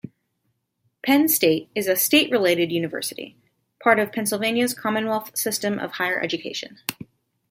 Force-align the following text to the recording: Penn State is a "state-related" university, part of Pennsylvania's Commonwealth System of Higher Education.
Penn 1.05 1.27
State 1.29 1.69
is 1.75 1.85
a 1.87 1.95
"state-related" 1.95 2.71
university, 2.71 3.37
part 3.83 3.99
of 3.99 4.11
Pennsylvania's 4.11 4.73
Commonwealth 4.73 5.37
System 5.37 5.77
of 5.77 5.91
Higher 5.91 6.19
Education. 6.23 6.79